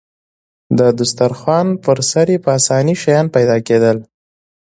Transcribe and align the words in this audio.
د 0.77 0.79
دسترخوان 0.99 1.67
پر 1.83 1.97
سر 2.11 2.27
يې 2.33 2.37
په 2.43 2.49
اسانۍ 2.59 2.95
شیان 3.03 3.25
پیدا 3.35 3.57
کېدل. 3.67 3.97